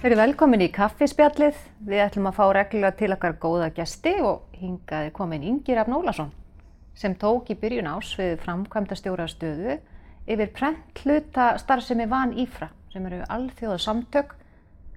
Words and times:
Þeir 0.00 0.14
eru 0.14 0.16
velkomin 0.16 0.62
í 0.64 0.66
kaffispjallið. 0.72 1.56
Við 1.84 1.98
ætlum 2.00 2.30
að 2.30 2.36
fá 2.38 2.44
reglulega 2.56 2.96
til 2.96 3.10
okkar 3.12 3.34
góða 3.36 3.66
gesti 3.76 4.14
og 4.24 4.46
hingaði 4.56 5.10
komin 5.12 5.42
Ingir 5.44 5.76
Afn 5.82 5.92
Ólason 5.92 6.30
sem 6.96 7.12
tók 7.20 7.50
í 7.52 7.56
byrjun 7.60 7.90
ás 7.90 8.14
við 8.16 8.38
framkvæmda 8.40 8.96
stjórastöðu 8.96 9.74
yfir 10.24 10.52
prent 10.56 11.02
hluta 11.02 11.50
starfsemi 11.60 12.06
Van 12.08 12.32
Ífra 12.32 12.70
sem 12.94 13.04
eru 13.10 13.18
alþjóða 13.28 13.76
samtök 13.84 14.32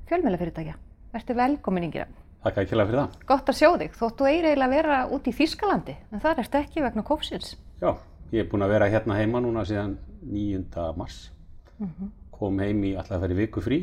fjölmjölafyrirtækja. 0.07 0.77
Verður 1.11 1.37
velkomin 1.41 1.87
Ingir 1.89 2.05
Afn. 2.05 2.15
Takk 2.45 2.61
ekki 2.61 2.71
fyrir 2.71 2.99
það. 3.01 3.17
Gott 3.33 3.51
að 3.51 3.57
sjá 3.59 3.69
þig, 3.81 3.97
þóttu 3.99 4.27
eiginlega 4.29 4.69
að 4.69 4.75
vera 4.77 5.01
út 5.17 5.27
í 5.27 5.33
Þískalandi, 5.35 5.97
en 6.13 6.23
það 6.23 6.41
ertu 6.45 6.61
ekki 6.61 6.85
vegna 6.85 7.03
kófsins. 7.11 7.57
Já, 7.83 7.91
ég 8.31 8.45
er 8.45 8.47
búinn 8.47 8.63
að 8.63 8.77
vera 8.77 8.87
hérna 8.95 9.19
heima 9.19 9.43
núna 9.43 9.67
síðan 9.67 9.97
9. 10.31 10.87
mars. 10.95 11.19
Kom 12.31 12.63
heim 12.63 12.79
í 12.87 12.93
alltaf 12.95 13.19
að 13.19 13.27
vera 13.27 13.37
í 13.37 13.41
viku 13.41 13.63
frí, 13.67 13.81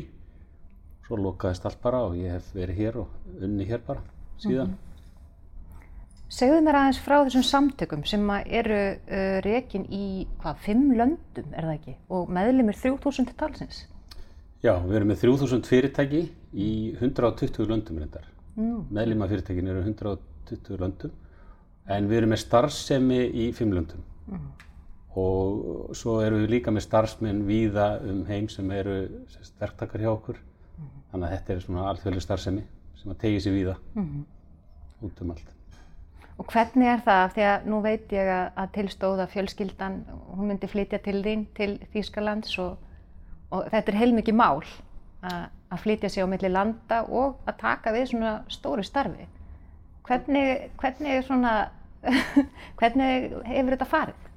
svo 1.11 1.19
lokaðist 1.19 1.67
allt 1.67 1.81
bara 1.83 2.05
og 2.07 2.15
ég 2.15 2.37
hef 2.37 2.53
verið 2.55 2.79
hér 2.79 2.97
og 3.03 3.43
unni 3.43 3.67
hér 3.67 3.83
bara 3.83 4.03
síðan. 4.39 4.77
Segðu 6.31 6.61
mér 6.63 6.77
aðeins 6.79 6.99
frá 7.03 7.17
þessum 7.25 7.43
samtökum 7.43 8.03
sem 8.07 8.21
eru 8.47 8.77
uh, 8.95 9.39
rekin 9.43 9.83
í 9.91 10.27
hvað, 10.39 10.61
fimm 10.63 10.93
löndum 10.95 11.49
er 11.51 11.67
það 11.67 11.73
ekki 11.75 11.95
og 12.15 12.29
meðlimir 12.31 12.77
3000 12.79 13.33
talsins. 13.39 13.81
Já, 14.63 14.77
við 14.85 15.01
erum 15.01 15.11
með 15.11 15.25
3000 15.25 15.67
fyrirtæki 15.67 16.21
í 16.53 16.71
120 17.01 17.67
löndum 17.67 17.99
reyndar. 17.99 18.29
Mm. 18.55 18.85
Meðlima 18.93 19.27
fyrirtækin 19.27 19.71
eru 19.73 19.83
120 19.83 20.79
löndum 20.79 21.17
en 21.91 22.07
við 22.07 22.21
erum 22.21 22.31
með 22.31 22.43
starfsemi 22.45 23.25
í 23.27 23.49
fimm 23.57 23.73
löndum. 23.75 24.05
Mm. 24.31 24.47
Og 25.19 25.91
svo 25.97 26.21
erum 26.23 26.45
við 26.45 26.55
líka 26.55 26.71
með 26.71 26.85
starfsmenn 26.85 27.43
víða 27.49 27.97
um 28.07 28.23
heim 28.29 28.47
sem 28.53 28.71
eru 28.71 29.01
verktakar 29.59 30.05
hjá 30.05 30.13
okkur. 30.13 30.39
Mm. 30.81 31.01
Þannig 31.13 31.27
að 31.27 31.33
þetta 31.37 31.53
er 31.53 31.65
svona 31.65 31.87
alþjóðlega 31.91 32.25
starfsemi 32.27 32.67
sem 33.01 33.13
að 33.13 33.19
tegi 33.23 33.41
sér 33.41 33.57
víða 33.57 33.79
út 35.01 35.21
um 35.23 35.33
allt. 35.33 35.57
Og 36.41 36.47
hvernig 36.49 36.89
er 36.89 37.01
það? 37.05 37.25
Því 37.35 37.43
að 37.45 37.65
nú 37.69 37.79
veit 37.83 38.13
ég 38.15 38.29
að, 38.33 38.47
að 38.63 38.71
tilstóða 38.77 39.27
fjölskyldan, 39.29 39.99
hún 40.37 40.47
myndi 40.49 40.69
flytja 40.69 40.97
til 41.05 41.19
þín 41.25 41.43
til 41.57 41.75
Þýskalands 41.93 42.55
og, 42.63 42.79
og 43.53 43.67
þetta 43.69 43.93
er 43.93 43.99
heilmikið 43.99 44.39
mál 44.39 44.63
að, 45.21 45.43
að 45.69 45.83
flytja 45.83 46.09
sig 46.09 46.25
á 46.25 46.31
milli 46.31 46.49
landa 46.49 47.03
og 47.05 47.43
að 47.45 47.59
taka 47.61 47.93
við 47.93 48.09
svona 48.13 48.33
stóru 48.49 48.85
starfi. 48.85 49.27
Hvernig, 50.07 50.71
hvernig, 50.81 51.21
svona, 51.27 51.53
hvernig 52.81 53.37
hefur 53.45 53.75
þetta 53.75 53.89
farið? 53.91 54.30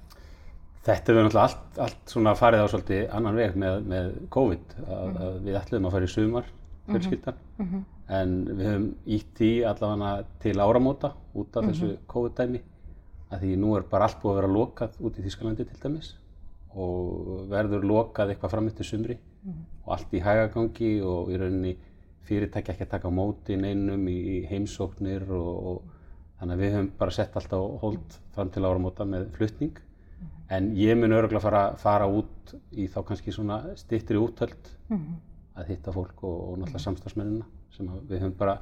Þetta 0.84 1.12
hefur 1.12 1.24
náttúrulega 1.24 1.44
allt, 1.48 1.78
allt 1.80 2.12
svona 2.12 2.34
farið 2.36 2.62
á 2.62 2.66
svolítið 2.68 3.04
annan 3.16 3.38
veg 3.40 3.54
með, 3.56 3.76
með 3.88 4.08
COVID. 4.34 4.74
Að, 4.84 5.14
að 5.26 5.36
við 5.46 5.58
ætlum 5.60 5.86
að 5.88 5.94
fara 5.96 6.08
í 6.08 6.12
sumar, 6.12 6.50
fjölskyldan. 6.90 7.38
Mm 7.56 7.68
-hmm. 7.70 7.84
En 8.18 8.34
við 8.50 8.66
höfum 8.68 8.90
ítt 9.16 9.40
í 9.40 9.52
allavega 9.64 10.26
til 10.44 10.54
áramóta 10.60 11.14
út 11.32 11.56
af 11.56 11.70
þessu 11.70 11.94
COVID-dæmi. 12.12 12.60
Að 13.32 13.46
því 13.46 13.54
nú 13.62 13.70
er 13.78 13.86
bara 13.90 14.04
allt 14.04 14.20
búið 14.20 14.34
að 14.34 14.40
vera 14.42 14.52
lokað 14.58 15.00
út 15.00 15.18
í 15.18 15.24
Þýskalandi 15.24 15.66
til 15.70 15.80
dæmis. 15.82 16.10
Og 16.74 17.48
verður 17.48 17.88
lokað 17.88 18.34
eitthvað 18.34 18.50
fram 18.50 18.68
eftir 18.68 18.90
sumri. 18.90 19.18
Og 19.86 19.92
allt 19.96 20.12
í 20.12 20.20
hægagangi 20.20 20.92
og 21.00 21.32
í 21.32 21.40
rauninni 21.40 21.76
fyrirtæki 22.28 22.72
ekki 22.72 22.84
að 22.84 22.90
taka 22.90 23.10
móti 23.12 23.56
neinum 23.56 24.06
í 24.08 24.44
heimsóknir 24.48 25.24
og, 25.30 25.66
og 25.70 25.82
þannig 26.38 26.54
að 26.54 26.62
við 26.62 26.72
höfum 26.76 26.92
bara 26.98 27.10
sett 27.10 27.36
allt 27.36 27.52
á 27.52 27.60
hold 27.82 28.20
fram 28.36 28.50
til 28.50 28.64
áramóta 28.64 29.04
með 29.08 29.30
flutning. 29.36 29.80
En 30.52 30.72
ég 30.76 30.96
mun 30.96 31.12
öruglega 31.12 31.40
fara, 31.40 31.62
fara 31.80 32.06
út 32.06 32.54
í 32.72 32.88
þá 32.92 32.98
kannski 33.08 33.32
svona 33.32 33.62
stittri 33.76 34.18
útöld 34.20 34.68
mm 34.88 34.98
-hmm. 34.98 35.14
að 35.60 35.68
hitta 35.68 35.92
fólk 35.92 36.22
og, 36.22 36.40
og 36.50 36.58
náttúrulega 36.58 36.84
samstagsmennina 36.84 37.44
sem 37.70 37.88
við 38.08 38.20
höfum 38.20 38.36
bara 38.38 38.58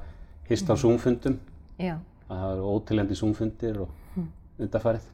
hist 0.49 0.69
á 0.69 0.75
Zoom-fundum. 0.75 1.39
Já. 1.79 1.97
að 2.29 2.39
það 2.39 2.53
eru 2.53 2.63
ótilendi 2.63 3.15
Zoom-fundir 3.15 3.81
og 3.81 3.89
undarfarið. 4.59 5.09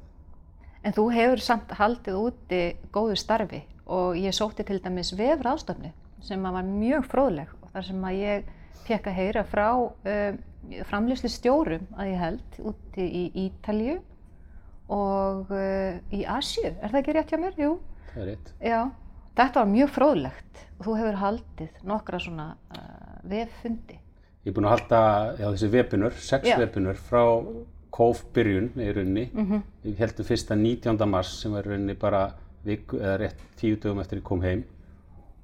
En 0.83 0.95
þú 0.95 1.09
hefur 1.11 1.41
samt 1.43 1.71
haldið 1.75 2.19
úti 2.19 2.61
góðu 2.93 3.17
starfi 3.19 3.63
og 3.89 4.15
ég 4.19 4.35
sótti 4.35 4.63
til 4.63 4.79
dæmis 4.83 5.11
vefraðstofni 5.17 5.91
sem 6.23 6.43
var 6.43 6.63
mjög 6.63 7.07
fróðleg 7.11 7.51
og 7.63 7.73
þar 7.73 7.87
sem 7.87 8.05
að 8.05 8.19
ég 8.19 8.53
fekk 8.87 9.09
að 9.09 9.17
heyra 9.19 9.43
frá 9.47 9.67
um, 9.79 10.39
framlýsli 10.87 11.31
stjórum 11.31 11.87
að 11.97 12.11
ég 12.11 12.23
held 12.23 12.59
úti 12.71 13.05
í 13.05 13.23
Ítalju 13.45 13.99
og 14.93 15.51
uh, 15.51 15.98
í 16.15 16.23
Asju, 16.25 16.65
er 16.81 16.89
það 16.91 16.99
ekki 17.01 17.15
rétt 17.17 17.31
hjá 17.33 17.39
mér? 17.41 17.55
Jú. 17.59 17.71
Það 18.13 18.21
er 18.23 18.29
rétt. 18.31 18.51
Já, 18.65 18.79
þetta 19.39 19.59
var 19.63 19.71
mjög 19.73 19.89
fróðlegt 19.95 20.61
og 20.79 20.85
þú 20.87 20.95
hefur 20.99 21.17
haldið 21.23 21.81
nokkra 21.91 22.19
svona 22.23 22.47
uh, 22.71 23.17
veffundi. 23.29 23.99
Ég 24.45 24.51
er 24.51 24.55
búinn 24.55 24.69
að 24.69 24.75
halda 24.77 25.01
já, 25.39 25.45
þessi 25.51 25.69
webinur, 25.73 26.13
sex 26.23 26.47
Já. 26.47 26.57
webinur 26.61 26.95
frá 27.09 27.23
KOF 27.91 28.21
byrjun 28.33 28.69
í 28.79 28.87
rauninni. 28.95 29.25
Mhm. 29.33 29.63
Við 29.83 29.97
heldum 29.99 30.25
fyrsta 30.29 30.55
19. 30.55 31.05
mars 31.09 31.33
sem 31.41 31.51
var 31.53 31.67
í 31.67 31.73
rauninni 31.73 31.95
bara 31.99 32.23
viku 32.65 32.97
eða 32.99 33.17
rétt 33.25 33.41
tíu 33.59 33.75
dögum 33.79 33.99
eftir 34.03 34.19
ég 34.19 34.23
kom 34.27 34.41
heim 34.43 34.63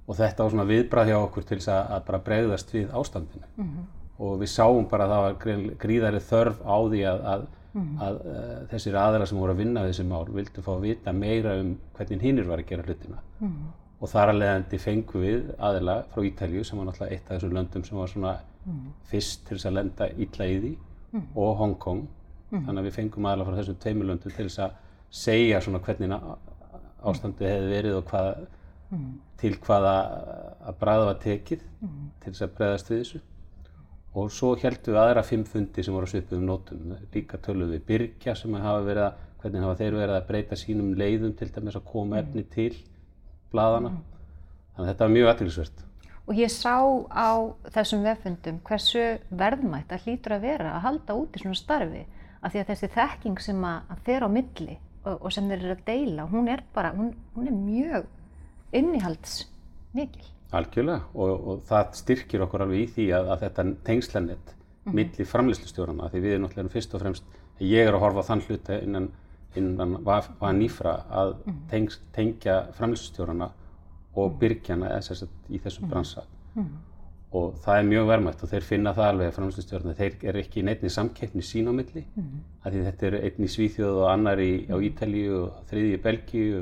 og 0.07 0.15
þetta 0.19 0.43
var 0.43 0.51
svona 0.53 0.65
viðbrað 0.69 1.07
hjá 1.09 1.15
okkur 1.25 1.45
til 1.47 1.57
þess 1.57 1.69
að, 1.73 1.91
að 1.95 2.01
bara 2.09 2.19
bregðast 2.25 2.73
við 2.75 2.89
ástandinu 2.93 3.47
Mhm. 3.57 3.85
og 4.19 4.39
við 4.41 4.49
sáum 4.51 4.87
bara 4.89 5.05
að 5.07 5.13
það 5.13 5.23
var 5.23 5.77
gríðarleg 5.85 6.25
þörf 6.29 6.59
á 6.63 6.75
því 6.91 7.01
að, 7.11 7.23
að, 7.33 7.45
að 7.75 8.19
uh, 8.23 8.59
þessir 8.71 8.95
aðeila 8.95 9.25
sem 9.27 9.39
voru 9.39 9.51
að 9.51 9.61
vinna 9.63 9.81
við 9.83 9.93
þessi 9.93 10.05
mál 10.07 10.25
vildu 10.31 10.61
fá 10.63 10.71
að 10.75 10.85
vita 10.85 11.13
meira 11.13 11.55
um 11.59 11.73
hvernig 11.97 12.21
hinnir 12.21 12.47
var 12.47 12.61
að 12.61 12.69
gera 12.69 12.85
hlutina. 12.87 13.21
Og 13.99 14.09
þar 14.11 14.31
að 14.31 14.39
leiðandi 14.41 14.79
fengum 14.79 15.21
við 15.21 15.49
aðeila 15.59 15.95
frá 16.13 16.25
Ítalju 16.29 16.63
sem 16.63 16.77
var 16.77 16.87
náttúrulega 16.89 17.15
eitt 17.15 17.29
af 17.29 17.37
þessum 17.37 17.55
löndum 17.57 17.85
sem 17.87 17.97
var 17.97 18.11
svona 18.11 18.33
fyrst 19.11 19.45
til 19.47 19.57
þess 19.57 19.69
að 19.69 19.77
lenda 19.79 20.09
illa 20.25 20.47
í 20.47 20.57
því 20.63 20.73
og 21.35 21.55
Hong 21.61 21.77
Kong. 21.79 22.07
Þannig 22.51 22.81
að 22.81 22.87
við 22.87 22.97
fengum 22.99 23.25
aðeila 23.25 23.45
frá 23.47 23.59
þessum 23.59 23.79
tveimur 23.83 24.09
löndum 24.11 24.35
til 24.35 24.45
þess 24.47 24.59
að 24.59 24.75
segja 25.11 25.61
svona 25.61 25.79
hvernig 25.79 26.11
ástandið 27.05 27.51
hefði 27.51 27.69
verið 27.71 27.95
og 27.99 28.09
hvað, 28.09 28.47
til 29.37 29.53
hvaða 29.65 29.95
að 30.65 30.77
bræða 30.79 31.05
var 31.05 31.19
tekið 31.23 31.63
til 32.23 32.31
þess 32.31 32.45
að 32.45 32.55
bregðast 32.57 32.91
við 32.91 33.01
þessu 33.03 33.21
og 34.15 34.31
svo 34.31 34.53
heldum 34.59 34.95
við 34.95 35.01
aðra 35.01 35.23
fimm 35.27 35.45
fundi 35.49 35.83
sem 35.83 35.95
voru 35.95 36.07
á 36.07 36.11
svipuðum 36.13 36.45
nótum. 36.47 36.93
Líka 37.13 37.39
töluðum 37.43 37.75
við 37.75 37.87
Byrkja 37.89 38.35
sem 38.39 38.53
hafa 38.55 38.83
verið 38.85 39.07
að 39.09 39.23
hvernig 39.41 39.65
hafa 39.65 39.79
þeir 39.81 39.97
verið 39.99 40.15
að 40.15 40.29
breyta 40.29 40.59
sínum 40.59 40.93
leiðum 40.97 41.35
til 41.37 41.51
dæmis 41.53 41.75
að 41.77 41.89
koma 41.91 42.21
efni 42.21 42.45
til 42.55 42.71
blaðana 43.51 43.91
þannig 43.91 44.85
að 44.85 44.89
þetta 44.93 45.05
var 45.05 45.13
mjög 45.15 45.31
aðtilsvert 45.33 45.83
Og 46.25 46.39
ég 46.41 46.49
sá 46.49 46.81
á 47.13 47.53
þessum 47.69 48.01
veffundum 48.01 48.57
hversu 48.65 49.03
verðmætt 49.29 49.91
það 49.91 50.05
hlýtur 50.07 50.33
að 50.33 50.45
vera 50.47 50.71
að 50.73 50.85
halda 50.87 51.17
út 51.21 51.35
í 51.37 51.41
svona 51.43 51.57
starfi. 51.59 52.01
Af 52.41 52.53
því 52.53 52.61
að 52.61 52.71
þessi 52.71 52.89
þekking 52.95 53.41
sem 53.45 53.59
að, 53.65 53.91
að 53.93 53.99
fer 54.07 54.25
á 54.25 54.29
milli 54.33 54.77
og, 55.05 55.19
og 55.19 55.33
sem 55.33 55.51
þeir 55.51 55.59
eru 55.59 55.75
að 55.75 55.83
deila, 55.85 56.25
hún 56.31 56.49
er 56.49 56.63
bara, 56.73 56.93
hún, 56.97 57.11
hún 57.35 57.49
er 57.51 57.59
mjög 57.59 58.07
innihalds 58.73 59.35
mikil. 59.93 60.25
Algjörlega 60.59 61.01
og, 61.13 61.47
og 61.51 61.65
það 61.69 61.97
styrkir 61.99 62.45
okkur 62.45 62.65
alveg 62.65 62.83
í 62.83 62.91
því 62.95 63.07
að, 63.17 63.31
að 63.33 63.43
þetta 63.45 63.65
tengslanett 63.87 64.55
milli 64.93 65.25
framlýslustjórana 65.25 66.09
því 66.13 66.21
við 66.21 66.35
erum 66.35 66.45
náttúrulega 66.45 66.73
fyrst 66.75 66.95
og 66.95 67.01
fremst 67.01 67.37
ég 67.63 67.87
er 67.87 67.95
að 67.95 68.03
horfa 68.03 68.25
þann 68.29 68.43
hluta 68.47 68.79
innan, 68.83 69.11
innan 69.57 69.95
var 70.05 70.27
nýfra 70.53 70.97
að 71.09 71.37
tengs, 71.71 71.99
tengja 72.13 72.65
framlýslustjórana 72.77 73.49
og 74.15 74.35
byrgjana 74.39 74.91
eða 74.93 75.07
sem 75.07 75.21
sagt 75.23 75.49
í 75.49 75.59
þessum 75.59 75.89
bransa. 75.91 76.23
Og 77.35 77.57
það 77.65 77.79
er 77.79 77.87
mjög 77.89 78.05
verðmætt 78.07 78.43
og 78.45 78.51
þeir 78.51 78.63
finna 78.63 78.93
það 78.95 79.09
alveg 79.09 79.29
að 79.29 79.37
framlýslustjórana 79.39 79.95
þeir 79.97 80.13
eru 80.29 80.39
ekki 80.39 80.61
í 80.61 80.65
neittni 80.69 80.91
samkeppni 80.93 81.43
sín 81.43 81.67
á 81.67 81.73
milli 81.75 82.05
af 82.63 82.71
því 82.71 82.83
þetta 82.85 83.07
eru 83.09 83.21
einn 83.27 83.47
í 83.47 83.51
Svíþjóð 83.55 83.97
og 84.03 84.11
annar 84.11 84.39
í, 84.39 84.51
á 84.71 84.75
Ítalíu 84.79 85.41
og 85.41 85.57
þriði 85.71 85.97
í 85.97 86.03
Belgíu 86.05 86.61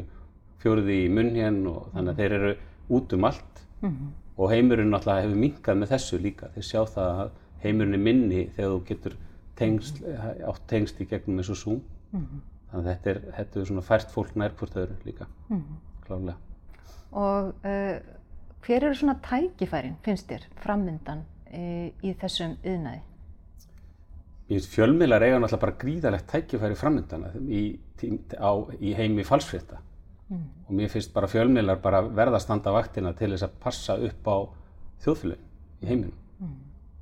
fjóruði 0.64 0.98
í 1.04 1.12
Munhén 1.14 1.60
og 1.70 1.92
þannig 1.94 2.14
að 2.14 2.22
þeir 2.24 2.38
eru 2.40 2.54
út 2.98 3.14
um 3.14 3.28
allt 3.30 3.53
og 3.84 4.50
heimurinn 4.52 4.92
náttúrulega 4.94 5.26
hefur 5.26 5.42
minkað 5.44 5.80
með 5.82 5.94
þessu 5.94 6.20
líka. 6.22 6.50
Þeir 6.56 6.68
sjá 6.70 6.82
það 6.96 7.22
að 7.24 7.36
heimurinn 7.64 7.98
er 7.98 8.04
minni 8.08 8.42
þegar 8.56 8.74
þú 8.74 8.82
getur 8.90 9.18
tengst, 9.60 10.02
átt 10.50 10.66
tengst 10.72 11.02
í 11.04 11.08
gegnum 11.10 11.42
eins 11.42 11.52
og 11.54 11.60
Zoom. 11.60 11.84
Þannig 12.14 12.80
að 12.80 12.90
þetta 12.90 13.12
er, 13.12 13.22
þetta 13.38 13.60
er 13.60 13.70
svona 13.70 13.86
fært 13.86 14.12
fólk 14.14 14.36
nær 14.40 14.58
hvort 14.58 14.76
öðru 14.82 14.98
líka. 15.06 15.30
Klárlega. 16.08 16.38
Og 17.14 17.54
uh, 17.70 17.96
hver 18.66 18.88
eru 18.88 18.98
svona 18.98 19.20
tækifærin, 19.22 19.98
finnst 20.04 20.30
þér, 20.32 20.48
frammyndan 20.64 21.26
uh, 21.54 21.90
í 22.02 22.14
þessum 22.22 22.58
yðnaði? 22.64 23.04
Fjölmiðlar 24.70 25.24
eiga 25.24 25.38
náttúrulega 25.40 25.62
bara 25.62 25.78
gríðalegt 25.82 26.28
tækifæri 26.30 26.76
framöndana 26.78 27.32
í, 27.48 27.80
á, 28.38 28.52
í 28.78 28.92
heimi 28.98 29.24
falsfrétta 29.26 29.80
og 30.74 30.80
mér 30.80 30.90
finnst 30.90 31.14
bara 31.14 31.30
fjölmiðlar 31.30 31.82
bara 31.82 32.02
verða 32.02 32.40
að 32.40 32.46
standa 32.48 32.72
vaktina 32.74 33.14
til 33.14 33.30
þess 33.36 33.46
að 33.46 33.58
passa 33.62 33.96
upp 34.02 34.30
á 34.30 34.38
þjóðfélagin 35.06 35.84
í 35.84 35.90
heiminum. 35.92 36.20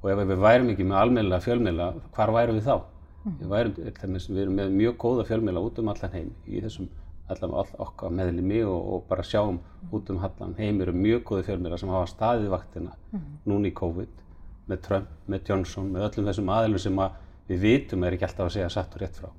Og 0.02 0.10
ef 0.12 0.24
við 0.28 0.42
værum 0.42 0.72
ekki 0.74 0.88
með 0.90 0.98
almennilega 0.98 1.46
fjölmiðla, 1.46 1.88
hvar 2.16 2.34
værum 2.36 2.58
við 2.58 2.68
þá? 2.68 2.76
Við, 3.24 3.48
værum, 3.48 3.76
við 3.78 4.42
erum 4.42 4.56
með 4.58 4.72
mjög 4.76 4.96
góða 4.98 5.26
fjölmiðla 5.30 5.62
út 5.62 5.80
um 5.80 5.92
allan 5.94 6.16
heim 6.16 6.32
í 6.50 6.62
þessum 6.64 6.90
allavega 7.32 7.62
all, 7.62 7.76
okkar 7.86 8.16
meðlimi 8.18 8.64
og, 8.66 8.80
og 8.96 9.04
bara 9.08 9.24
sjáum 9.24 9.60
út 9.94 10.10
um 10.12 10.20
hallan 10.20 10.56
heim 10.58 10.82
eru 10.82 10.96
mjög 10.96 11.22
góði 11.30 11.46
fjölmiðlar 11.48 11.80
sem 11.80 11.94
hafa 11.94 12.10
staðið 12.12 12.50
vaktina 12.52 12.96
núna 13.46 13.70
í 13.70 13.76
COVID 13.78 14.18
með 14.68 14.82
Trump, 14.88 15.14
með 15.30 15.52
Johnson, 15.52 15.94
með 15.94 16.08
öllum 16.10 16.28
þessum 16.32 16.52
aðilum 16.58 16.82
sem 16.82 17.06
að 17.06 17.22
við 17.48 17.64
vitum 17.68 18.04
er 18.04 18.18
ekki 18.18 18.28
alltaf 18.28 18.50
að 18.50 18.54
segja 18.58 18.74
satt 18.74 18.98
og 18.98 19.04
rétt 19.04 19.22
frá. 19.22 19.30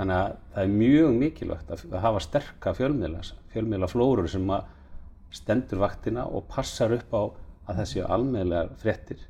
Þannig 0.00 0.16
að 0.16 0.36
það 0.54 0.62
er 0.62 0.70
mjög 0.80 1.16
mikilvægt 1.20 1.72
að, 1.74 1.80
hafa 2.00 2.20
sterka 2.24 2.70
fjölmiðla, 2.72 3.18
fjölmiðlaflórur 3.52 4.30
sem 4.32 4.46
að 4.54 4.70
stendur 5.36 5.82
vaktina 5.82 6.24
og 6.24 6.46
passar 6.48 6.94
upp 6.96 7.12
á 7.12 7.22
að 7.68 7.82
þessi 7.82 8.06
almeðlegar 8.06 8.70
fréttir 8.80 9.26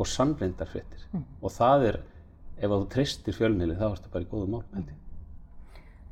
og 0.00 0.08
sannreindar 0.08 0.70
fréttir. 0.72 1.04
Og 1.44 1.52
það 1.52 1.86
er, 1.90 2.00
ef 2.56 2.72
þú 2.72 2.80
treystir 2.96 3.36
fjölmiðli 3.36 3.76
þá 3.76 3.86
ertu 3.90 4.14
bara 4.16 4.24
í 4.24 4.30
góðu 4.32 4.48
mál, 4.54 4.64
held 4.72 4.88
ég. 4.94 4.98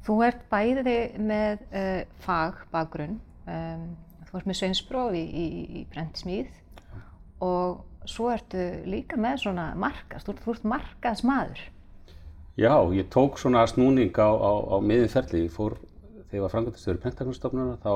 Þú 0.04 0.20
ert 0.28 0.44
bæði 0.52 0.98
með 1.32 1.64
uh, 1.72 2.04
fagbakgrunn, 2.26 3.18
um, 3.48 3.90
þú 4.28 4.40
ert 4.42 4.52
með 4.52 4.60
sveinspróf 4.60 5.16
í, 5.16 5.24
í, 5.24 5.48
í 5.80 5.86
brentsmíð 5.88 6.52
og 7.48 8.08
svo 8.08 8.28
ertu 8.32 8.68
líka 8.84 9.16
með 9.20 9.46
svona 9.46 9.70
markast, 9.72 10.28
þú, 10.28 10.36
þú 10.44 10.58
ert 10.58 10.72
markaðsmaður. 10.76 11.68
Já, 12.60 12.74
ég 12.92 13.08
tók 13.08 13.38
svona 13.40 13.64
snúning 13.66 14.12
á, 14.20 14.28
á, 14.28 14.52
á 14.68 14.76
miðin 14.84 15.08
ferli. 15.08 15.46
Ég 15.46 15.54
fór, 15.54 15.78
þegar 16.28 16.36
ég 16.36 16.44
var 16.44 16.52
frangatistur 16.52 16.98
í 16.98 17.02
Pentagonstofnuna, 17.06 17.78
þá 17.80 17.92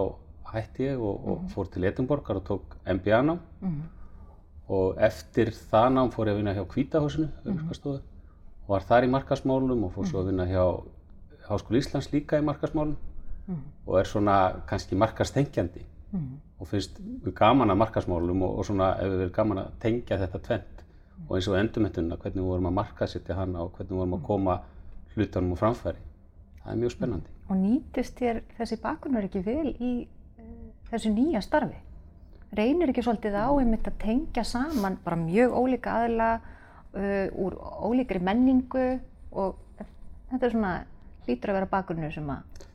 hætti 0.54 0.86
ég 0.88 1.02
og, 1.04 1.28
og 1.28 1.44
fór 1.52 1.68
til 1.68 1.84
Edinborgar 1.84 2.40
og 2.40 2.46
tók 2.48 2.78
MBA-nám. 2.88 3.42
Og 4.72 4.96
eftir 4.96 5.52
það 5.52 5.88
nám 5.98 6.12
fór 6.14 6.30
ég 6.30 6.38
að 6.38 6.40
vinna 6.40 6.56
hjá 6.56 6.64
Kvítahúsinu, 6.70 7.28
auðvitað 7.44 8.00
og 8.64 8.72
var 8.72 8.84
þar 8.88 9.04
í 9.04 9.10
markasmálum 9.12 9.84
og 9.84 9.92
fór 9.92 10.08
svo 10.08 10.22
að 10.22 10.30
vinna 10.32 10.46
hjá 10.48 10.64
Háskóli 11.44 11.82
Íslands 11.82 12.08
líka 12.12 12.40
í 12.40 12.44
markasmálum 12.44 12.96
og 13.86 13.98
er 14.00 14.08
svona 14.08 14.36
kannski 14.66 14.96
markastengjandi 14.96 15.84
og 16.58 16.68
finnst 16.70 16.96
gaman 17.36 17.70
að 17.70 17.80
markasmálum 17.82 18.42
og, 18.42 18.58
og 18.58 18.64
svona 18.64 18.94
hefur 18.96 19.18
verið 19.18 19.34
gaman 19.36 19.58
að 19.58 19.74
tengja 19.82 20.18
þetta 20.22 20.40
tvent 20.48 20.73
og 21.28 21.36
eins 21.38 21.48
og 21.48 21.56
endurmyndunna, 21.58 22.18
hvernig 22.20 22.42
við 22.42 22.50
vorum 22.50 22.68
að 22.68 22.76
markasetja 22.80 23.36
hana 23.38 23.64
og 23.64 23.72
hvernig 23.76 23.92
við 23.92 24.00
vorum 24.00 24.16
að 24.18 24.26
koma 24.26 24.58
hlutunum 25.14 25.54
á 25.56 25.62
framfæri. 25.62 26.02
Það 26.62 26.72
er 26.72 26.80
mjög 26.80 26.94
spennandi. 26.94 27.34
Og 27.48 27.60
nýtist 27.60 28.20
þér 28.20 28.40
þessi 28.58 28.78
bakgrunnar 28.82 29.26
ekki 29.28 29.42
vel 29.44 29.72
í 29.72 29.92
uh, 30.04 30.48
þessu 30.90 31.12
nýja 31.14 31.42
starfi? 31.44 31.78
Reynir 32.54 32.92
ekki 32.92 33.04
svolítið 33.04 33.36
á 33.40 33.48
einmitt 33.50 33.88
að 33.90 34.00
tengja 34.04 34.44
saman 34.46 34.98
bara 35.04 35.18
mjög 35.20 35.56
ólíka 35.58 35.98
aðla 36.04 36.30
uh, 36.38 37.26
úr 37.44 37.58
ólíkri 37.88 38.22
menningu 38.22 38.86
og 39.32 39.60
þetta 40.30 40.48
er 40.48 40.56
svona 40.56 40.74
hlýtur 41.26 41.52
að 41.52 41.60
vera 41.60 41.70
bakgrunnur 41.72 42.14
sem 42.14 42.28
að... 42.30 42.66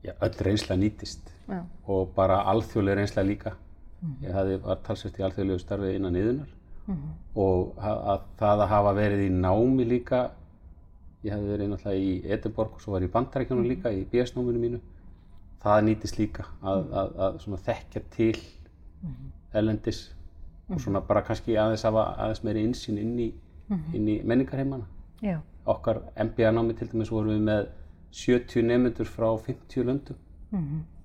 Já, 0.00 0.14
öll 0.16 0.36
reynsla 0.40 0.78
nýtist 0.80 1.26
Já. 1.44 1.60
og 1.84 2.14
bara 2.16 2.40
alþjóðlega 2.48 3.02
reynsla 3.02 3.24
líka. 3.26 3.52
Ég 4.24 4.32
hafði, 4.32 4.56
var 4.64 4.78
talsvert 4.86 5.18
í 5.20 5.24
alþjóðlegu 5.26 5.60
starfi 5.60 5.90
innan 5.98 6.16
yðunar 6.16 6.48
og 7.34 7.74
að, 7.78 7.98
að 8.12 8.22
það 8.40 8.62
að 8.64 8.70
hafa 8.74 8.92
verið 8.98 9.24
í 9.24 9.32
námi 9.34 9.86
líka, 9.88 10.20
ég 11.24 11.34
hafði 11.34 11.52
verið 11.54 11.70
náttúrulega 11.70 12.06
í 12.06 12.14
Edinborg 12.36 12.76
og 12.76 12.80
svo 12.82 12.94
var 12.94 13.04
ég 13.04 13.10
í 13.10 13.14
Bandarækjunum 13.16 13.68
líka 13.68 13.92
í 13.92 14.06
BS-náminu 14.12 14.62
mínu, 14.62 14.80
það 15.60 15.82
nýtist 15.88 16.18
líka 16.18 16.46
að, 16.62 16.86
að, 17.02 17.12
að 17.26 17.38
svona 17.44 17.60
þekkja 17.66 18.02
til 18.16 18.38
ellendis 19.60 20.00
og 20.70 20.80
svona 20.80 21.02
bara 21.04 21.22
kannski 21.26 21.56
aðeins 21.58 21.84
hafa 21.86 22.06
aðeins 22.16 22.42
meiri 22.46 22.64
insýn 22.64 22.98
inn 23.02 23.18
í, 23.18 23.28
inn 23.96 24.08
í 24.08 24.20
menningarheimana. 24.22 24.86
Já. 25.22 25.40
Okkar 25.68 26.02
MBA-námi 26.16 26.76
til 26.78 26.88
dæmis 26.92 27.10
vorum 27.12 27.34
við 27.34 27.42
með 27.48 27.66
70 28.16 28.66
nefnendur 28.66 29.10
frá 29.10 29.28
50 29.46 29.86
löndum. 29.86 30.16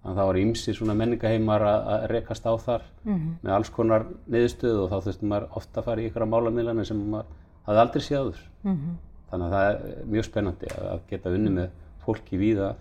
Þannig 0.06 0.19
að 0.19 0.22
það 0.22 0.28
var 0.30 0.38
ýmsir 0.38 0.75
svona 0.78 0.94
menningaheimar 1.00 1.63
að, 1.66 2.04
rekast 2.12 2.44
á 2.46 2.54
þar 2.62 2.84
með 3.42 3.52
alls 3.56 3.69
konar 3.74 4.04
niðurstöðu 4.30 4.84
og 4.84 4.92
þá 4.92 4.98
þurftum 5.07 5.31
maður 5.31 5.46
ofta 5.57 5.80
að 5.81 5.86
fara 5.88 6.02
í 6.04 6.06
ykkur 6.12 6.25
málamiðlana 6.30 6.86
sem 6.86 7.00
maður 7.10 7.31
hafði 7.66 7.81
aldrei 7.81 8.04
séð 8.06 8.19
áður. 8.19 8.44
Þannig 9.31 9.48
að 9.48 9.56
það 9.56 9.69
er 9.69 10.04
mjög 10.13 10.28
spennandi 10.28 10.69
að, 10.75 11.00
geta 11.10 11.31
unni 11.34 11.54
með 11.56 11.72
fólki 12.06 12.38
víða 12.38 12.75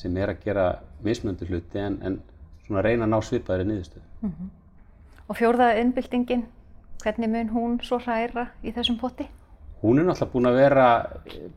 sem 0.00 0.16
er 0.16 0.32
að 0.32 0.40
gera 0.46 0.64
mismöndu 1.04 1.44
hluti 1.50 1.78
en, 1.78 1.98
en 2.02 2.16
svona 2.64 2.86
reyna 2.86 3.04
að 3.04 3.12
ná 3.12 3.20
svipaðri 3.20 3.68
niðurstöðu. 3.68 4.06
Og 5.28 5.36
fjórða 5.36 5.74
innbyltingin, 5.82 6.46
hvernig 7.04 7.30
mun 7.30 7.52
hún 7.52 7.76
svo 7.84 8.00
hræra 8.00 8.48
í 8.64 8.72
þessum 8.72 8.96
potti? 8.98 9.28
Hún 9.82 10.00
er 10.00 10.08
náttúrulega 10.08 10.32
búin 10.32 10.48
að 10.48 10.56
vera, 10.56 10.88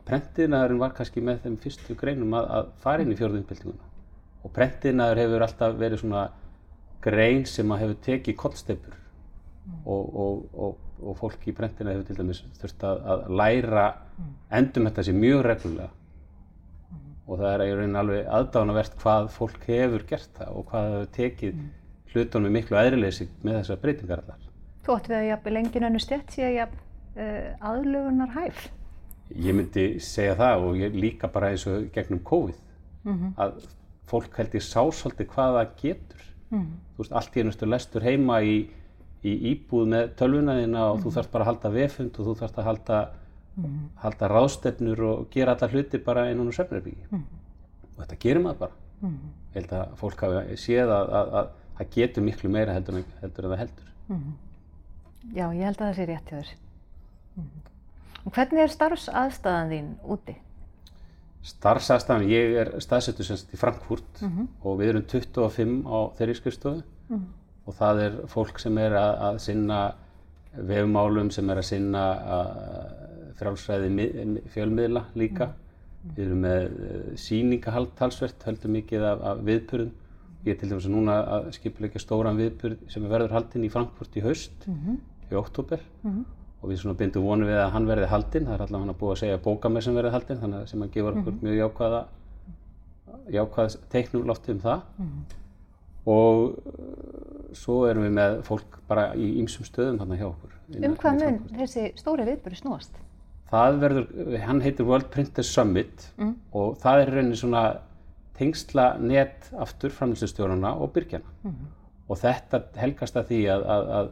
prentiðnaðurinn 0.04 0.84
var 0.84 0.92
kannski 0.92 1.24
með 1.24 1.40
þeim 1.42 1.56
fyrstu 1.64 1.96
greinum 1.96 2.36
að, 2.36 2.52
að 2.60 2.70
fara 2.84 3.02
inn 3.02 3.12
í 3.12 3.16
fjórðu 3.18 3.40
innbyltinguna. 3.40 3.93
Og 4.44 4.52
prentiðnaður 4.52 5.22
hefur 5.22 5.46
alltaf 5.46 5.76
verið 5.80 6.02
svona 6.02 6.24
grein 7.04 7.44
sem 7.48 7.72
að 7.72 7.84
hefur 7.84 8.00
tekið 8.04 8.38
kollsteypur 8.40 8.96
og, 9.84 10.16
og, 10.24 10.40
og, 10.54 10.80
og 11.00 11.18
fólk 11.20 11.46
í 11.48 11.54
prentiðnaður 11.56 12.00
hefur 12.00 12.08
til 12.10 12.18
dæmis 12.20 12.42
þurft 12.60 12.86
að, 12.88 13.04
að 13.14 13.28
læra 13.40 13.84
endum 14.60 14.88
þetta 14.90 15.06
sér 15.06 15.20
mjög 15.20 15.44
reglulega. 15.48 15.90
Og 17.24 17.40
það 17.40 17.54
er 17.54 17.64
í 17.64 17.76
rauninni 17.78 18.00
alveg 18.00 18.26
aðdánavert 18.38 18.96
hvað 19.00 19.30
fólk 19.32 19.68
hefur 19.70 20.04
gert 20.08 20.32
það 20.36 20.58
og 20.58 20.66
hvað 20.70 20.90
hefur 20.92 21.12
tekið 21.16 21.62
hlutunum 22.14 22.50
með 22.50 22.56
miklu 22.58 22.78
aðrileysi 22.78 23.28
með 23.42 23.62
þessar 23.62 23.80
breytingar 23.82 24.22
allar. 24.22 24.42
Þú 24.84 24.96
ætti 24.98 25.12
við 25.12 25.18
að 25.18 25.28
jafnvel 25.30 25.60
engin 25.60 25.86
önnu 25.88 26.02
stjætt 26.02 26.34
sé 26.34 26.44
að 26.44 26.58
jafn 26.58 26.82
uh, 27.16 27.70
aðlugunar 27.70 28.34
hæf. 28.36 28.66
Ég 29.32 29.56
myndi 29.56 29.86
segja 30.04 30.36
það 30.36 30.66
og 30.66 30.82
ég 30.82 30.98
líka 31.00 31.30
bara 31.32 31.54
eins 31.54 31.64
og 31.70 31.88
gegnum 31.94 32.20
COVID 32.28 32.60
að 33.40 33.64
fólk 34.10 34.36
held 34.38 34.54
ég 34.54 34.62
sá 34.64 34.80
svolítið 34.92 35.28
hvað 35.32 35.58
það 35.58 35.74
getur. 35.82 36.24
Þú 36.94 37.02
veist, 37.02 37.12
allt 37.18 37.36
í 37.36 37.40
einustu 37.42 37.66
lestur 37.66 38.02
heima 38.04 38.40
í, 38.42 38.56
í 39.24 39.32
íbúð 39.50 39.88
með 39.90 40.14
tölvuna 40.20 40.54
þína 40.60 40.82
og 40.92 41.00
þú 41.02 41.10
þarfst 41.16 41.32
bara 41.32 41.44
að 41.44 41.50
halda 41.50 41.70
vefund 41.74 42.18
og 42.20 42.26
þú 42.28 42.34
þarfst 42.40 42.58
að 42.58 42.68
halda, 42.68 42.98
halda 44.04 44.28
ráðstefnur 44.30 45.00
og 45.08 45.26
gera 45.32 45.54
alla 45.56 45.68
hluti 45.72 45.98
bara 45.98 46.28
innan 46.30 46.46
úr 46.50 46.54
svefnherbyggi. 46.54 47.08
Og 47.94 47.98
þetta 48.02 48.16
gerir 48.22 48.42
maður 48.44 48.58
bara. 48.64 48.76
Ég 49.54 49.60
held 49.60 49.72
að 49.72 49.96
fólk 50.00 50.20
hafi 50.24 50.56
séð 50.58 50.90
að, 50.90 51.10
að, 51.18 51.34
að 51.40 51.50
það 51.78 51.90
getur 51.96 52.22
miklu 52.28 52.50
meira 52.50 52.74
heldur 52.74 52.96
en, 53.00 53.04
heldur 53.20 53.44
en 53.44 53.50
það 53.54 53.62
heldur. 53.64 53.90
Já, 55.34 55.46
ég 55.54 55.64
held 55.64 55.80
að 55.80 55.86
það 55.88 55.96
sé 55.96 56.06
rétt 56.10 56.30
hjá 56.30 56.38
þér. 56.38 56.54
Og 58.24 58.32
hvernig 58.32 58.62
er 58.62 58.72
starfsaðstæðan 58.72 59.70
þín 59.72 59.88
úti? 60.14 60.34
Starfsæðstæðan, 61.44 62.28
ég 62.32 62.54
er 62.62 62.70
staðsettur 62.80 63.26
semst 63.28 63.50
í 63.52 63.58
Frankfurt 63.60 64.22
og 64.64 64.78
við 64.80 64.88
erum 64.94 65.02
25 65.10 65.74
á 65.84 65.98
þeirri 66.16 66.34
skrifstofu. 66.38 66.82
Og 67.66 67.74
það 67.78 68.00
er 68.06 68.14
fólk 68.28 68.58
sem 68.60 68.78
er 68.78 68.92
að, 68.96 69.12
að 69.28 69.38
sinna 69.44 69.78
vefmálum, 70.54 71.30
sem 71.32 71.48
er 71.50 71.60
að 71.60 71.64
sinna 71.68 72.02
frálsræði 73.38 73.90
mi- 73.90 74.40
fjölmiðla 74.54 75.04
líka. 75.18 75.50
Við 76.14 76.26
erum 76.26 76.40
með 76.44 76.64
uh, 76.64 77.14
sýningahald 77.16 77.94
talsvert, 77.96 78.42
höldum 78.44 78.74
mikið 78.76 79.04
af, 79.08 79.22
af 79.30 79.38
viðpurðum. 79.46 79.92
Ég 80.44 80.52
er 80.52 80.58
til 80.60 80.68
dæmis 80.68 80.86
núna 80.92 81.14
að 81.38 81.46
skipulegja 81.56 82.00
stóran 82.02 82.36
viðpurð 82.36 82.82
sem 82.92 83.04
er 83.06 83.12
verður 83.14 83.32
haldinn 83.38 83.64
í 83.64 83.70
Frankfurt 83.72 84.16
í 84.20 84.24
haust, 84.26 84.66
í 85.30 85.34
oktober 85.40 85.80
og 86.64 86.72
við 86.72 86.80
svona 86.80 86.96
bindum 86.98 87.26
vonu 87.28 87.46
við 87.48 87.60
að 87.60 87.72
hann 87.74 87.88
verði 87.90 88.10
haldinn. 88.10 88.48
Það 88.48 88.56
er 88.56 88.64
allavega 88.64 88.82
hann 88.82 88.94
að 88.94 89.00
búið 89.02 89.14
að 89.14 89.20
segja 89.20 89.40
bókamess 89.44 89.88
sem 89.88 89.98
verði 89.98 90.12
haldinn, 90.14 90.40
þannig 90.40 90.60
að 90.62 90.68
sem 90.72 90.84
að 90.84 90.92
gefa 90.94 91.12
okkur 91.12 91.38
mjög 91.44 91.56
jákvæða, 91.60 92.02
jákvæða 93.36 93.80
teiknum 93.92 94.26
loftið 94.30 94.54
um 94.54 94.62
það. 94.64 94.82
Og 96.14 96.42
uh, 96.72 97.54
svo 97.56 97.78
erum 97.88 98.08
við 98.08 98.18
með 98.18 98.38
fólk 98.48 98.78
bara 98.88 99.10
í 99.16 99.30
ýmsum 99.42 99.68
stöðum 99.68 100.00
þarna 100.00 100.20
hjá 100.20 100.26
okkur. 100.30 100.58
Um 100.80 100.96
hvað 101.00 101.20
mun 101.20 101.40
þessi 101.60 101.90
stóri 102.00 102.26
viðböru 102.28 102.58
snúast? 102.58 103.00
Það 103.52 103.80
verður, 103.84 104.06
hann 104.42 104.62
heitir 104.64 104.88
World 104.88 105.10
Printers 105.12 105.52
Summit 105.52 106.08
og 106.56 106.78
það 106.82 107.02
er 107.02 107.12
rauninni 107.12 107.38
svona 107.38 107.64
tengsla 108.34 108.86
net 108.98 109.50
aftur 109.62 109.92
framlýslustjórnana 109.94 110.74
og 110.80 110.90
byrgjana. 110.96 111.52
Og 112.08 112.18
þetta 112.20 112.64
helgast 112.80 113.16
að 113.16 113.30
því 113.30 113.40
að, 113.54 113.66
að, 113.74 113.90
að 113.98 114.08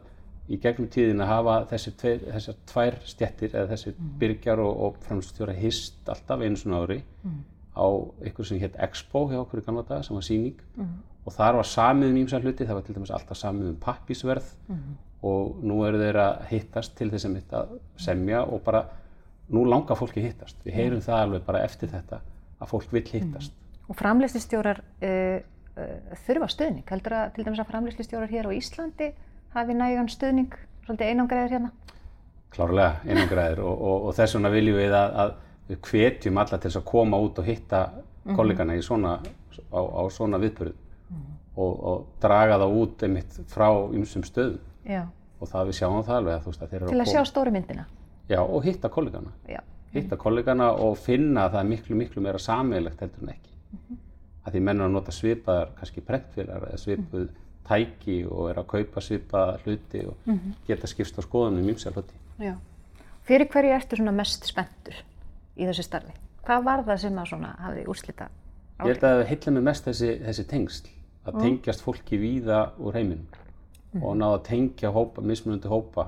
í 0.51 0.59
gegnum 0.59 0.89
tíðina 0.91 1.27
hafa 1.29 1.59
þessi 1.71 1.93
tveir, 1.99 2.23
þessar 2.33 2.59
tvær 2.67 2.99
stjettir 3.07 3.53
eða 3.53 3.69
þessi 3.71 3.93
byrgjar 4.19 4.59
og, 4.63 4.73
og 4.85 4.97
framlýslustjóra 5.05 5.55
hist 5.55 6.09
alltaf 6.11 6.43
einu 6.43 6.59
svona 6.59 6.83
ári 6.83 6.99
á 7.73 7.87
eitthvað 8.21 8.49
sem 8.49 8.59
hétt 8.61 8.75
Expo 8.83 9.23
hjá 9.31 9.39
okkur 9.39 9.63
í 9.63 9.65
gamla 9.65 9.85
daga 9.87 10.03
sem 10.03 10.17
var 10.17 10.25
síning 10.27 10.59
og 11.23 11.31
þar 11.33 11.61
var 11.61 11.69
samið 11.69 12.11
um 12.11 12.19
ímsa 12.25 12.41
hluti, 12.43 12.67
það 12.67 12.77
var 12.79 12.85
til 12.87 12.97
dæmis 12.97 13.13
alltaf 13.15 13.39
samið 13.39 13.71
um 13.71 13.79
pappisverð 13.81 14.51
og 15.23 15.63
nú 15.63 15.79
eru 15.87 16.01
þeir 16.01 16.19
að 16.19 16.43
hittast 16.51 16.97
til 16.99 17.09
þess 17.13 17.29
að 17.29 17.55
að 17.61 17.73
semja 18.03 18.43
og 18.43 18.61
bara 18.65 18.83
nú 19.53 19.63
langar 19.67 19.97
fólki 19.99 20.21
að 20.21 20.29
hittast. 20.29 20.59
Við 20.65 20.77
heyrum 20.77 21.03
það 21.03 21.21
alveg 21.21 21.45
bara 21.47 21.63
eftir 21.63 21.91
þetta 21.91 22.19
að 22.59 22.71
fólk 22.71 22.93
vil 22.93 23.03
hittast. 23.07 23.55
Og 23.87 23.97
framleyslistjórar 23.99 24.81
uh, 24.83 25.39
uh, 25.77 26.17
þurfa 26.25 26.49
stuðning. 26.51 26.85
Heldur 26.89 27.17
að 27.19 27.31
til 27.37 27.45
dæmis 27.47 27.63
að 27.63 27.71
framleyslistjórar 27.71 28.31
hér 28.31 28.49
á 28.49 28.51
Íslandi 28.55 29.09
hafi 29.53 29.73
nægan 29.77 30.09
stuðning, 30.11 30.53
svolítið 30.85 31.11
einangræður 31.13 31.53
hérna? 31.55 31.71
Klárlega 32.53 32.99
einangræðir 33.09 33.61
og, 33.65 33.81
og, 33.81 34.07
og 34.09 34.15
þess 34.17 34.35
vegna 34.37 34.51
viljum 34.53 34.77
við 34.77 34.95
að, 34.97 35.15
að 35.23 35.33
við 35.69 35.79
hvetjum 35.89 36.37
alla 36.43 36.59
til 36.59 36.69
þess 36.69 36.79
að 36.81 36.87
koma 36.91 37.19
út 37.23 37.39
og 37.41 37.47
hitta 37.49 37.81
kollegana 38.37 38.77
í 38.77 38.83
svona, 38.85 39.15
á, 39.73 39.79
á 39.81 40.01
svona 40.13 40.39
viðbörðum 40.41 40.79
og, 41.55 41.73
og 41.73 42.05
draga 42.23 42.59
það 42.61 42.77
út 42.83 43.03
einmitt 43.07 43.35
frá 43.51 43.67
ymsum 43.93 44.23
stöðum 44.25 44.59
Já. 44.89 45.03
og 45.39 45.49
það 45.51 45.69
við 45.69 45.77
sjáum 45.79 46.05
það 46.07 46.19
alveg 46.19 46.37
að 46.37 46.45
þú 46.45 46.53
veist 46.53 46.63
að 46.65 46.71
þeir 46.73 46.79
eru 46.81 46.89
Til 46.93 46.97
að 46.97 47.03
koma- 47.03 47.13
sjá 47.13 47.29
stóru 47.29 47.53
myndina. 47.53 47.85
Já, 48.31 48.39
og 48.41 48.63
hitta 48.63 48.89
kollegana. 48.89 49.33
Já. 49.49 49.59
Hitta 49.93 50.17
kollegana 50.17 50.71
og 50.81 50.95
finna 50.97 51.45
að 51.47 51.55
það 51.57 51.59
er 51.65 51.69
miklu, 51.69 51.97
miklu 51.99 52.23
meira 52.25 52.39
sameigilegt 52.41 53.03
heldur 53.03 53.27
en 53.27 53.35
ekki. 53.35 53.53
Mm 53.73 53.99
Að 54.43 54.57
því 54.57 54.61
menn 54.67 54.81
eru 54.81 54.89
að 54.89 54.95
nota 54.97 55.13
svipaðar, 55.15 55.69
kannski 55.77 56.01
prentfélagar 56.03 56.65
eða 56.67 56.79
svipuð 56.81 57.27
tæki 57.67 58.19
og 58.27 58.51
er 58.51 58.61
að 58.61 58.69
kaupa 58.75 59.01
svipaða 59.01 59.57
hluti 59.63 60.05
og 60.09 60.29
geta 60.67 60.87
skipst 60.87 61.17
á 61.19 61.21
skoðunum 61.23 61.69
ymsja 61.73 61.93
hluti. 61.95 62.15
Já. 62.39 62.55
Fyrir 63.23 63.47
hverju 63.47 63.71
ertu 63.71 63.99
svona 63.99 64.11
mest 64.11 64.45
spenntur 64.45 64.95
í 65.55 65.67
þessu 65.67 65.83
starfi? 65.83 66.15
Hvað 66.43 66.63
var 66.63 66.83
það 66.83 67.05
sem 67.05 67.19
að 67.19 67.29
svona 67.29 67.53
hafði 67.63 67.85
úrslita 67.87 68.27
Ég 68.83 68.89
held 68.89 69.03
að 69.05 69.15
það 69.19 69.27
heilla 69.29 69.51
mig 69.53 69.63
mest 69.67 69.87
þessi, 69.87 70.09
þessi 70.25 70.43
tengsl, 70.49 70.87
að 71.23 71.39
tengjast 71.39 71.83
fólki 71.85 72.17
víða 72.19 72.59
úr 72.81 72.97
heiminum 72.97 74.01
og 74.01 74.15
ná 74.17 74.25
að 74.31 74.45
tengja 74.47 74.89
hópa, 74.91 75.21
mismunandi 75.21 75.69
hópa 75.69 76.07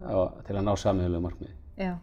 á, 0.00 0.30
til 0.46 0.54
að 0.54 0.62
ná 0.62 0.72
sammeðulega 0.78 1.24
markmiði. 1.24 1.54
Já. 1.76 1.96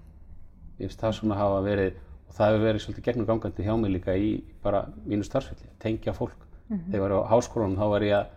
Ég 0.77 0.89
finnst 0.89 1.01
það 1.01 1.15
svona 1.17 1.37
hafa 1.39 1.61
verið, 1.63 2.01
og 2.27 2.35
það 2.35 2.51
hefur 2.51 2.65
verið 2.67 2.83
svolítið 2.83 3.07
gegnum 3.07 3.29
gangandi 3.29 3.65
hjá 3.65 3.73
mig 3.79 3.93
líka 3.93 4.17
í 4.19 4.29
bara 4.65 4.83
mínu 5.07 5.25
starfsfelli, 5.25 5.71
tengja 5.81 6.13
fólk. 6.17 6.35
Þegar 6.67 6.97
ég 6.97 7.05
var 7.05 7.15
á 7.15 7.31
háskólanum 7.31 7.79
þá 7.79 7.85
var 7.93 8.05
ég 8.05 8.17
að, 8.19 8.35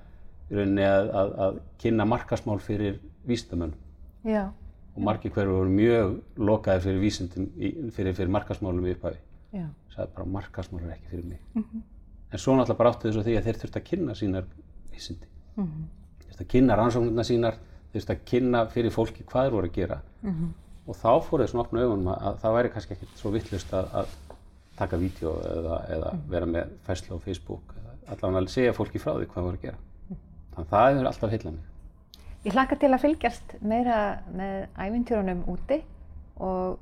í 0.50 0.56
rauninni 0.58 0.86
að, 0.86 1.10
að, 1.20 1.34
að 1.46 1.58
kynna 1.82 2.06
markasmál 2.08 2.58
fyrir 2.62 3.00
vísindamönnum 3.26 3.78
Já. 4.26 4.44
og 4.94 5.02
margir 5.06 5.32
hverju 5.34 5.56
voru 5.56 5.72
mjög 5.72 6.16
lokaðir 6.38 6.84
fyrir 6.86 7.02
vísindum, 7.02 7.48
í, 7.58 7.72
fyrir, 7.94 8.14
fyrir 8.18 8.32
markasmálum 8.34 8.86
í 8.86 8.94
upphafi. 8.94 9.18
Já. 9.56 9.66
sagði 9.94 10.12
bara 10.16 10.28
markasmál 10.36 10.82
er 10.84 10.94
ekki 10.96 11.10
fyrir 11.14 11.24
mig. 11.32 11.40
En 12.32 12.38
svo 12.42 12.54
náttúrulega 12.58 12.78
bara 12.78 12.92
áttu 12.92 13.08
þessu 13.08 13.24
því 13.24 13.36
að 13.38 13.46
þeir 13.48 13.58
þurftu 13.62 13.80
að 13.80 13.86
kynna 13.90 14.14
sínar 14.18 14.46
vísindi. 14.92 15.28
Þeir 15.56 16.26
þurftu 16.28 16.44
að 16.44 16.50
kynna 16.54 16.76
rannsóknirna 16.76 17.24
sínar, 17.24 17.58
þeir 17.92 18.00
þurftu 18.00 18.14
að 18.16 18.24
kynna 18.30 18.62
fyrir 18.74 18.94
fólki 18.94 19.24
hvað 19.24 19.46
þeir 19.48 19.56
voru 19.56 19.70
að 19.70 19.76
gera. 19.78 20.00
Og 20.86 20.94
þá 20.94 21.10
fóru 21.26 21.42
þeir 21.42 21.50
svona 21.50 21.64
opna 21.64 21.82
augunum 21.82 22.10
að, 22.12 22.26
að 22.28 22.38
það 22.42 22.56
væri 22.56 22.72
kannski 22.74 22.94
ekkert 22.96 23.18
svo 23.22 23.32
vittlust 23.34 23.72
að, 23.74 23.88
að 24.02 24.06
taka 24.76 24.98
vídeo 25.00 25.32
eða, 25.50 25.78
eða 25.96 26.12
vera 26.28 26.46
með 26.46 26.74
fæslu 26.86 27.16
á 27.16 27.24
Facebook. 27.24 27.74
Allavega 28.06 28.42
að 28.44 28.52
segja 28.52 28.76
fólki 28.76 29.00
frá 29.02 29.14
því 29.16 29.26
hvað 29.26 29.34
þeir 29.34 29.46
voru 29.48 29.56
að 29.56 29.64
gera. 29.64 29.78
Þannig 30.56 30.66
að 30.66 30.72
það 30.72 30.90
hefur 30.90 31.08
alltaf 31.10 31.34
heillað 31.34 31.56
mig. 31.56 31.72
Ég 32.46 32.54
hlakka 32.54 32.78
til 32.80 32.92
að 32.94 33.02
fylgjast 33.02 33.54
meira 33.66 34.00
með 34.32 34.56
ævintjörunum 34.80 35.42
úti 35.52 35.80
og 36.46 36.78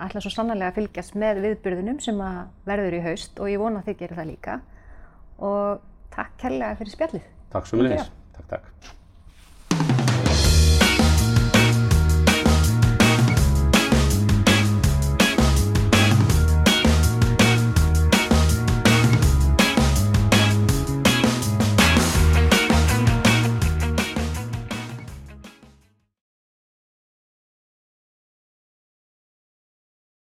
ætla 0.00 0.22
svo 0.24 0.32
sannarlega 0.32 0.72
að 0.72 0.78
fylgjast 0.80 1.16
með 1.20 1.42
viðburðunum 1.44 2.00
sem 2.02 2.20
að 2.24 2.40
verður 2.66 2.98
í 2.98 3.02
haust 3.04 3.38
og 3.38 3.52
ég 3.52 3.62
vona 3.62 3.82
að 3.82 3.90
þið 3.90 3.98
gerir 4.00 4.20
það 4.20 4.30
líka. 4.32 4.58
Og 5.44 5.86
takk 6.14 6.36
kærlega 6.40 6.78
fyrir 6.80 6.96
spjallið. 6.96 7.32
Takk 7.54 7.70
svo 7.70 7.82
með 7.82 7.96
Takk, 8.34 8.46
takk. 8.50 8.94